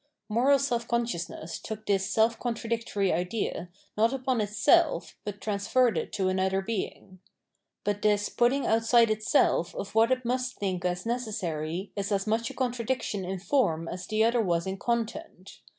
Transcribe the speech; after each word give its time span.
Moral 0.29 0.57
self 0.57 0.87
consciousness 0.87 1.59
took 1.59 1.85
this 1.85 2.09
self 2.09 2.39
contradictory 2.39 3.13
idea 3.13 3.69
not 3.95 4.11
upon 4.11 4.41
itself, 4.41 5.15
but 5.23 5.39
transferred 5.39 5.95
it 5.95 6.11
to 6.13 6.27
another 6.27 6.59
being. 6.59 7.19
But 7.83 8.01
this 8.01 8.27
putting 8.27 8.65
outside 8.65 9.11
itself 9.11 9.75
of 9.75 9.93
what 9.93 10.11
it 10.11 10.25
must 10.25 10.57
think 10.57 10.83
as 10.85 11.03
neces 11.03 11.33
sary 11.33 11.91
is 11.95 12.11
as 12.11 12.25
much 12.25 12.49
a 12.49 12.55
contradiction 12.55 13.23
in 13.23 13.37
form 13.37 13.87
as 13.87 14.07
the 14.07 14.23
other 14.23 14.41
was 14.41 14.65
in 14.65 14.79
content. 14.79 15.59